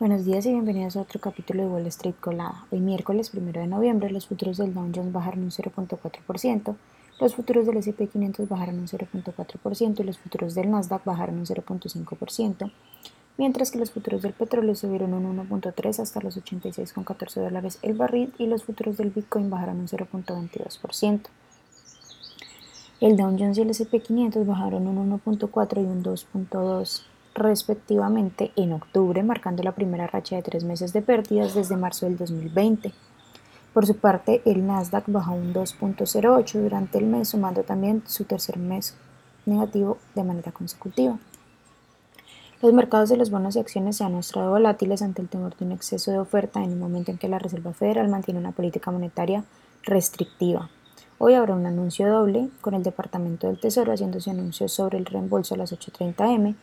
Buenos 0.00 0.24
días 0.24 0.46
y 0.46 0.52
bienvenidos 0.52 0.96
a 0.96 1.02
otro 1.02 1.20
capítulo 1.20 1.62
de 1.62 1.68
Wall 1.68 1.86
Street 1.88 2.14
Colada. 2.18 2.64
Hoy 2.70 2.80
miércoles 2.80 3.32
1 3.34 3.52
de 3.52 3.66
noviembre 3.66 4.08
los 4.08 4.26
futuros 4.26 4.56
del 4.56 4.72
Dow 4.72 4.90
Jones 4.94 5.12
bajaron 5.12 5.42
un 5.42 5.50
0.4%, 5.50 6.74
los 7.20 7.34
futuros 7.34 7.66
del 7.66 7.76
S&P 7.76 8.06
500 8.06 8.48
bajaron 8.48 8.78
un 8.78 8.86
0.4% 8.86 10.00
y 10.00 10.02
los 10.04 10.18
futuros 10.18 10.54
del 10.54 10.70
Nasdaq 10.70 11.04
bajaron 11.04 11.36
un 11.36 11.44
0.5%, 11.44 12.72
mientras 13.36 13.70
que 13.70 13.78
los 13.78 13.90
futuros 13.90 14.22
del 14.22 14.32
petróleo 14.32 14.74
subieron 14.74 15.12
un 15.12 15.36
1.3 15.36 16.00
hasta 16.00 16.20
los 16.22 16.38
86,14 16.38 17.34
dólares 17.42 17.78
el 17.82 17.92
barril 17.92 18.32
y 18.38 18.46
los 18.46 18.64
futuros 18.64 18.96
del 18.96 19.10
Bitcoin 19.10 19.50
bajaron 19.50 19.80
un 19.80 19.86
0.22%. 19.86 21.20
El 23.02 23.18
Dow 23.18 23.36
Jones 23.38 23.58
y 23.58 23.60
el 23.60 23.68
S&P 23.68 24.00
500 24.00 24.46
bajaron 24.46 24.86
un 24.86 25.20
1.4 25.20 25.76
y 25.76 25.84
un 25.84 26.02
2.2 26.02 27.02
respectivamente 27.40 28.52
en 28.56 28.72
octubre, 28.72 29.22
marcando 29.22 29.62
la 29.62 29.72
primera 29.72 30.06
racha 30.06 30.36
de 30.36 30.42
tres 30.42 30.64
meses 30.64 30.92
de 30.92 31.02
pérdidas 31.02 31.54
desde 31.54 31.76
marzo 31.76 32.06
del 32.06 32.16
2020. 32.16 32.92
Por 33.72 33.86
su 33.86 33.96
parte, 33.96 34.42
el 34.44 34.66
Nasdaq 34.66 35.04
bajó 35.08 35.32
un 35.32 35.54
2.08 35.54 36.60
durante 36.60 36.98
el 36.98 37.06
mes, 37.06 37.28
sumando 37.28 37.62
también 37.62 38.02
su 38.06 38.24
tercer 38.24 38.58
mes 38.58 38.94
negativo 39.46 39.98
de 40.14 40.24
manera 40.24 40.52
consecutiva. 40.52 41.18
Los 42.62 42.74
mercados 42.74 43.08
de 43.08 43.16
los 43.16 43.30
bonos 43.30 43.56
y 43.56 43.58
acciones 43.58 43.96
se 43.96 44.04
han 44.04 44.12
mostrado 44.12 44.50
volátiles 44.50 45.00
ante 45.00 45.22
el 45.22 45.28
temor 45.28 45.56
de 45.56 45.64
un 45.64 45.72
exceso 45.72 46.10
de 46.10 46.18
oferta 46.18 46.62
en 46.62 46.72
un 46.72 46.78
momento 46.78 47.10
en 47.10 47.18
que 47.18 47.28
la 47.28 47.38
Reserva 47.38 47.72
Federal 47.72 48.08
mantiene 48.08 48.38
una 48.38 48.52
política 48.52 48.90
monetaria 48.90 49.44
restrictiva. 49.84 50.68
Hoy 51.18 51.34
habrá 51.34 51.54
un 51.54 51.64
anuncio 51.64 52.08
doble, 52.08 52.50
con 52.60 52.74
el 52.74 52.82
Departamento 52.82 53.46
del 53.46 53.60
Tesoro 53.60 53.92
haciéndose 53.92 54.30
anuncios 54.30 54.72
sobre 54.72 54.98
el 54.98 55.06
reembolso 55.06 55.54
a 55.54 55.58
las 55.58 55.72
8.30 55.72 56.34
m 56.34 56.54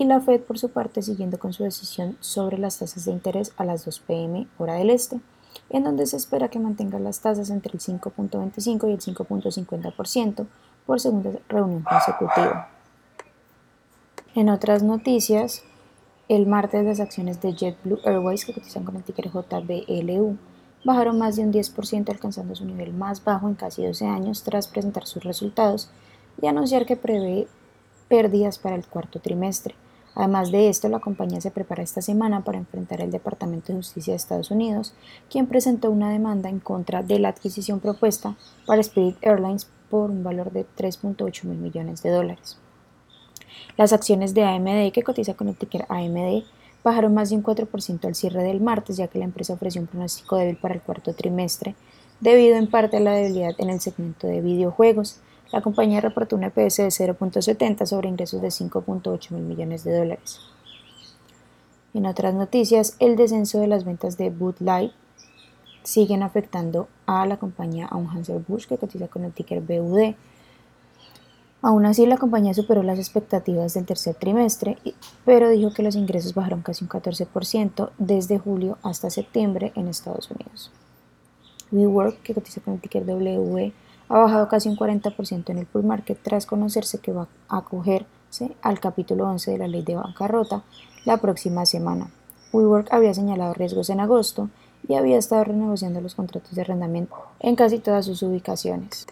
y 0.00 0.06
la 0.06 0.18
Fed 0.22 0.40
por 0.40 0.58
su 0.58 0.70
parte 0.70 1.02
siguiendo 1.02 1.38
con 1.38 1.52
su 1.52 1.62
decisión 1.62 2.16
sobre 2.20 2.56
las 2.56 2.78
tasas 2.78 3.04
de 3.04 3.12
interés 3.12 3.52
a 3.58 3.66
las 3.66 3.84
2 3.84 4.00
pm 4.00 4.48
hora 4.56 4.72
del 4.72 4.88
este, 4.88 5.20
en 5.68 5.84
donde 5.84 6.06
se 6.06 6.16
espera 6.16 6.48
que 6.48 6.58
mantenga 6.58 6.98
las 6.98 7.20
tasas 7.20 7.50
entre 7.50 7.74
el 7.74 7.80
5.25 7.80 8.88
y 8.88 8.92
el 8.92 9.00
5.50% 9.00 10.46
por 10.86 11.00
segunda 11.00 11.32
reunión 11.50 11.82
consecutiva. 11.82 12.70
En 14.34 14.48
otras 14.48 14.82
noticias, 14.82 15.64
el 16.30 16.46
martes 16.46 16.82
las 16.82 17.00
acciones 17.00 17.42
de 17.42 17.52
JetBlue 17.52 18.00
Airways 18.06 18.46
que 18.46 18.54
cotizan 18.54 18.84
con 18.84 18.96
el 18.96 19.02
ticker 19.02 19.30
JBLU 19.30 20.38
bajaron 20.82 21.18
más 21.18 21.36
de 21.36 21.42
un 21.42 21.52
10% 21.52 22.08
alcanzando 22.08 22.54
su 22.54 22.64
nivel 22.64 22.94
más 22.94 23.22
bajo 23.22 23.48
en 23.48 23.54
casi 23.54 23.84
12 23.84 24.06
años 24.06 24.44
tras 24.44 24.66
presentar 24.66 25.04
sus 25.06 25.24
resultados 25.24 25.90
y 26.40 26.46
anunciar 26.46 26.86
que 26.86 26.96
prevé 26.96 27.48
pérdidas 28.08 28.58
para 28.58 28.76
el 28.76 28.86
cuarto 28.86 29.20
trimestre. 29.20 29.74
Además 30.14 30.50
de 30.50 30.68
esto, 30.68 30.88
la 30.88 30.98
compañía 30.98 31.40
se 31.40 31.50
prepara 31.50 31.82
esta 31.82 32.02
semana 32.02 32.42
para 32.42 32.58
enfrentar 32.58 33.00
al 33.00 33.10
Departamento 33.10 33.72
de 33.72 33.78
Justicia 33.78 34.12
de 34.12 34.16
Estados 34.16 34.50
Unidos, 34.50 34.92
quien 35.30 35.46
presentó 35.46 35.90
una 35.90 36.10
demanda 36.10 36.48
en 36.48 36.60
contra 36.60 37.02
de 37.02 37.18
la 37.18 37.28
adquisición 37.28 37.80
propuesta 37.80 38.36
para 38.66 38.80
Spirit 38.80 39.16
Airlines 39.22 39.68
por 39.88 40.10
un 40.10 40.22
valor 40.22 40.52
de 40.52 40.66
3.8 40.76 41.44
mil 41.44 41.58
millones 41.58 42.02
de 42.02 42.10
dólares. 42.10 42.58
Las 43.76 43.92
acciones 43.92 44.34
de 44.34 44.44
AMD, 44.44 44.92
que 44.92 45.02
cotiza 45.02 45.34
con 45.34 45.48
el 45.48 45.56
ticker 45.56 45.86
AMD, 45.88 46.44
bajaron 46.82 47.14
más 47.14 47.30
de 47.30 47.36
un 47.36 47.42
4% 47.42 48.04
al 48.04 48.14
cierre 48.14 48.42
del 48.42 48.60
martes, 48.60 48.96
ya 48.96 49.08
que 49.08 49.18
la 49.18 49.24
empresa 49.24 49.52
ofreció 49.52 49.80
un 49.80 49.86
pronóstico 49.86 50.36
débil 50.36 50.56
para 50.56 50.74
el 50.74 50.82
cuarto 50.82 51.14
trimestre, 51.14 51.74
debido 52.20 52.56
en 52.56 52.68
parte 52.68 52.96
a 52.96 53.00
la 53.00 53.12
debilidad 53.12 53.54
en 53.58 53.70
el 53.70 53.80
segmento 53.80 54.26
de 54.26 54.40
videojuegos. 54.40 55.20
La 55.52 55.62
compañía 55.62 56.00
reportó 56.00 56.36
un 56.36 56.44
EPS 56.44 56.76
de 56.76 56.88
0.70 56.88 57.84
sobre 57.86 58.08
ingresos 58.08 58.40
de 58.40 58.48
5.8 58.48 59.30
mil 59.32 59.42
millones 59.42 59.84
de 59.84 59.96
dólares. 59.96 60.40
En 61.92 62.06
otras 62.06 62.34
noticias, 62.34 62.94
el 63.00 63.16
descenso 63.16 63.58
de 63.58 63.66
las 63.66 63.84
ventas 63.84 64.16
de 64.16 64.30
Bud 64.30 64.54
Light 64.60 64.92
siguen 65.82 66.22
afectando 66.22 66.88
a 67.06 67.26
la 67.26 67.38
compañía 67.38 67.88
Anheuser-Busch 67.90 68.68
que 68.68 68.78
cotiza 68.78 69.08
con 69.08 69.24
el 69.24 69.32
ticker 69.32 69.60
BUD. 69.60 70.14
Aún 71.62 71.84
así, 71.84 72.06
la 72.06 72.16
compañía 72.16 72.54
superó 72.54 72.82
las 72.82 72.98
expectativas 72.98 73.74
del 73.74 73.86
tercer 73.86 74.14
trimestre, 74.14 74.78
pero 75.24 75.50
dijo 75.50 75.74
que 75.74 75.82
los 75.82 75.96
ingresos 75.96 76.34
bajaron 76.34 76.62
casi 76.62 76.84
un 76.84 76.90
14% 76.90 77.90
desde 77.98 78.38
julio 78.38 78.78
hasta 78.82 79.10
septiembre 79.10 79.72
en 79.74 79.88
Estados 79.88 80.30
Unidos. 80.30 80.70
WeWork, 81.72 82.22
que 82.22 82.34
cotiza 82.34 82.60
con 82.60 82.74
el 82.74 82.80
ticker 82.80 83.04
WE, 83.04 83.72
ha 84.10 84.18
bajado 84.18 84.48
casi 84.48 84.68
un 84.68 84.76
40% 84.76 85.50
en 85.50 85.58
el 85.58 85.66
pool 85.66 85.84
market 85.84 86.18
tras 86.20 86.44
conocerse 86.44 86.98
que 86.98 87.12
va 87.12 87.28
a 87.48 87.58
acogerse 87.58 88.56
al 88.60 88.80
capítulo 88.80 89.26
11 89.28 89.52
de 89.52 89.58
la 89.58 89.68
ley 89.68 89.82
de 89.82 89.94
bancarrota 89.94 90.62
la 91.04 91.16
próxima 91.18 91.64
semana. 91.64 92.10
WeWork 92.52 92.92
había 92.92 93.14
señalado 93.14 93.54
riesgos 93.54 93.88
en 93.88 94.00
agosto 94.00 94.50
y 94.88 94.94
había 94.94 95.16
estado 95.16 95.44
renegociando 95.44 96.00
los 96.00 96.16
contratos 96.16 96.56
de 96.56 96.62
arrendamiento 96.62 97.14
en 97.38 97.54
casi 97.54 97.78
todas 97.78 98.04
sus 98.04 98.22
ubicaciones. 98.22 99.06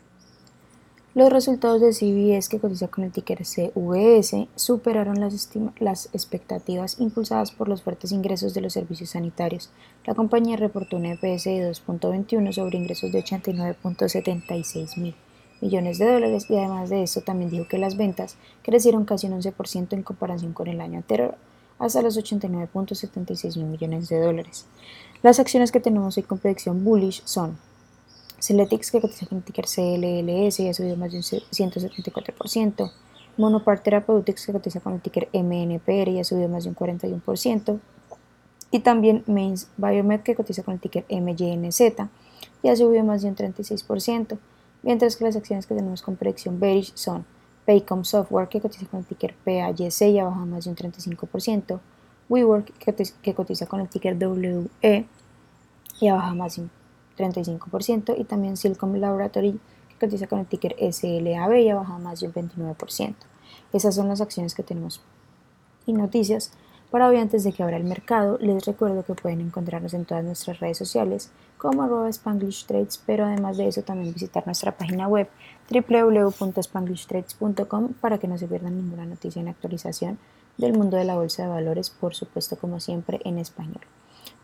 Los 1.19 1.33
resultados 1.33 1.81
de 1.81 1.93
CBS, 1.93 2.49
que 2.49 2.61
cotiza 2.61 2.87
con 2.87 3.03
el 3.03 3.11
ticker 3.11 3.45
CVS, 3.45 4.47
superaron 4.55 5.19
las, 5.19 6.09
expectativas 6.13 7.01
impulsadas 7.01 7.51
por 7.51 7.67
los 7.67 7.83
fuertes 7.83 8.13
ingresos 8.13 8.55
de 8.55 8.61
los 8.61 8.75
servicios 8.75 9.11
sanitarios. 9.11 9.69
La 10.07 10.15
compañía 10.15 10.57
reportó 10.57 10.97
un 10.97 11.07
EPS 11.07 11.43
de 11.43 11.73
2.21 11.73 12.53
sobre 12.53 12.79
ingresos 12.79 13.11
de 13.11 13.25
89.76 13.25 14.97
mil 14.97 15.17
millones 15.61 15.99
de 15.99 16.07
dólares 16.07 16.47
y 16.49 16.57
además 16.57 16.89
de 16.89 17.03
eso 17.03 17.21
también 17.23 17.51
dijo 17.51 17.67
que 17.67 17.79
las 17.79 17.97
ventas 17.97 18.37
crecieron 18.63 19.05
casi 19.05 19.27
un 19.27 19.43
11% 19.43 19.95
en 19.95 20.05
comparación 20.05 20.53
con 20.53 20.69
el 20.69 20.81
año 20.81 20.99
anterior 20.99 21.35
hasta 21.81 22.01
los 22.01 22.17
89.76 22.17 23.57
mil 23.57 23.67
millones 23.67 24.09
de 24.09 24.21
dólares. 24.21 24.67
Las 25.25 25.41
acciones 25.41 25.73
que 25.73 25.81
tenemos 25.81 26.17
hoy 26.17 26.23
con 26.23 26.39
predicción 26.39 26.85
bullish 26.85 27.23
son 27.25 27.59
Celetix, 28.41 28.91
que 28.91 29.01
cotiza 29.01 29.27
con 29.27 29.39
el 29.39 29.45
ticker 29.45 29.67
CLLS 29.67 30.61
y 30.61 30.69
ha 30.69 30.75
subido 30.75 30.97
más 30.97 31.13
de 31.13 31.19
un 31.19 31.23
174%. 31.23 32.93
Monopart 33.37 33.83
Therapeutics, 33.85 34.47
que 34.47 34.53
cotiza 34.53 34.81
con 34.81 34.95
el 34.95 35.01
ticker 35.01 35.29
MNPR 35.33 36.09
y 36.09 36.21
ha 36.21 36.25
subido 36.25 36.49
más 36.49 36.65
de 36.65 36.71
un 36.71 36.77
41%. 36.77 37.79
Y 38.71 38.81
también 38.81 39.25
Mains 39.27 39.69
Biomed, 39.77 40.21
que 40.21 40.35
cotiza 40.35 40.63
con 40.63 40.75
el 40.75 40.81
ticker 40.81 41.05
MYNZ 41.09 41.81
y 42.63 42.69
ha 42.69 42.77
subido 42.77 43.05
más 43.05 43.23
de 43.23 43.29
un 43.29 43.37
36%. 43.37 44.39
Mientras 44.83 45.17
que 45.17 45.25
las 45.25 45.37
acciones 45.37 45.67
que 45.67 45.75
tenemos 45.75 46.03
con 46.03 46.17
predicción 46.17 46.61
bearish 46.61 46.93
son 46.95 47.25
Paycom 47.67 48.05
Software, 48.05 48.49
que 48.49 48.61
cotiza 48.61 48.87
con 48.87 49.01
el 49.01 49.07
ticker 49.07 49.35
PAYC 49.45 50.03
y 50.03 50.19
ha 50.19 50.25
bajado 50.25 50.47
más 50.47 50.65
de 50.65 50.71
un 50.71 50.77
35%. 50.77 51.81
WeWork, 52.29 52.73
que 53.23 53.35
cotiza 53.35 53.67
con 53.67 53.81
el 53.81 53.89
ticker 53.89 54.17
WE 54.17 55.07
y 56.01 56.09
ha 56.09 56.15
bajado 56.15 56.35
más 56.35 56.57
de 56.57 56.63
un 56.63 56.71
35% 57.19 58.15
y 58.17 58.25
también 58.25 58.57
Silicon 58.57 58.99
Laboratory 59.01 59.59
que 59.89 60.07
cotiza 60.07 60.27
con 60.27 60.39
el 60.39 60.47
ticker 60.47 60.77
SLAB 60.79 61.57
y 61.57 61.69
ha 61.69 61.75
bajado 61.75 61.99
más 61.99 62.21
de 62.21 62.29
un 62.29 62.33
29%. 62.33 63.15
Esas 63.73 63.95
son 63.95 64.09
las 64.09 64.21
acciones 64.21 64.55
que 64.55 64.63
tenemos 64.63 65.01
y 65.87 65.93
noticias. 65.93 66.53
Para 66.91 67.09
hoy, 67.09 67.19
antes 67.19 67.45
de 67.45 67.53
que 67.53 67.63
abra 67.63 67.77
el 67.77 67.85
mercado, 67.85 68.39
les 68.41 68.65
recuerdo 68.65 69.05
que 69.05 69.13
pueden 69.13 69.43
encontrarnos 69.43 69.93
en 69.93 70.07
todas 70.07 70.25
nuestras 70.25 70.59
redes 70.61 70.79
sociales 70.79 71.31
como 71.59 71.83
arroba 71.83 72.09
Spanglish 72.09 72.65
Trades, 72.65 72.99
pero 73.05 73.27
además 73.27 73.59
de 73.59 73.69
eso 73.69 73.83
también 73.83 74.15
visitar 74.15 74.47
nuestra 74.47 74.73
página 74.73 75.07
web 75.07 75.29
www.spanglishtrades.com 75.71 77.89
para 78.01 78.17
que 78.17 78.29
no 78.29 78.39
se 78.39 78.47
pierdan 78.47 78.77
ninguna 78.77 79.05
noticia 79.05 79.43
en 79.43 79.49
actualización 79.49 80.19
del 80.57 80.73
mundo 80.73 80.97
de 80.97 81.05
la 81.05 81.17
bolsa 81.17 81.43
de 81.43 81.51
valores, 81.51 81.91
por 81.91 82.15
supuesto 82.15 82.57
como 82.57 82.81
siempre 82.81 83.21
en 83.25 83.37
español. 83.39 83.83